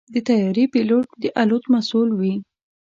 [0.13, 2.33] د طیارې پيلوټ د الوت مسؤل وي.